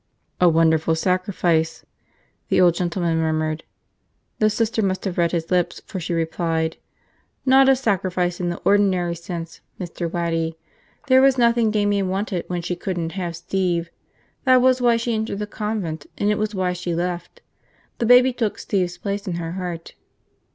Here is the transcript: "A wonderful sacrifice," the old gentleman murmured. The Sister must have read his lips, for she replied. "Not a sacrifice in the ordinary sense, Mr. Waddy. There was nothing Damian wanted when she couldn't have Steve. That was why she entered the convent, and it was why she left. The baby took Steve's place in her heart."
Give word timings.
"A 0.39 0.49
wonderful 0.49 0.95
sacrifice," 0.95 1.85
the 2.49 2.59
old 2.59 2.73
gentleman 2.73 3.19
murmured. 3.19 3.63
The 4.39 4.49
Sister 4.49 4.81
must 4.81 5.05
have 5.05 5.19
read 5.19 5.31
his 5.31 5.51
lips, 5.51 5.79
for 5.85 5.99
she 5.99 6.11
replied. 6.15 6.77
"Not 7.45 7.69
a 7.69 7.75
sacrifice 7.75 8.39
in 8.39 8.49
the 8.49 8.59
ordinary 8.65 9.13
sense, 9.13 9.61
Mr. 9.79 10.11
Waddy. 10.11 10.57
There 11.05 11.21
was 11.21 11.37
nothing 11.37 11.69
Damian 11.69 12.09
wanted 12.09 12.45
when 12.47 12.63
she 12.63 12.75
couldn't 12.75 13.11
have 13.11 13.35
Steve. 13.35 13.91
That 14.43 14.57
was 14.63 14.81
why 14.81 14.97
she 14.97 15.13
entered 15.13 15.37
the 15.37 15.45
convent, 15.45 16.07
and 16.17 16.31
it 16.31 16.39
was 16.39 16.55
why 16.55 16.73
she 16.73 16.95
left. 16.95 17.41
The 17.99 18.07
baby 18.07 18.33
took 18.33 18.57
Steve's 18.57 18.97
place 18.97 19.27
in 19.27 19.33
her 19.35 19.51
heart." 19.51 19.93